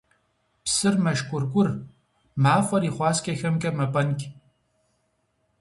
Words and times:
Псыр 0.63 0.95
мэшкӀуркӀур, 1.03 1.69
мафӀэр 2.43 2.83
и 2.89 2.91
хъуаскӀэхэмкӀэ 2.95 3.69
мэпӀэнкӀ. 3.77 4.25